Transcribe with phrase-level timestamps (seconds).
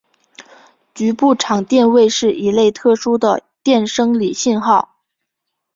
[0.95, 4.95] 局部场电位是一类特殊的电生理信号。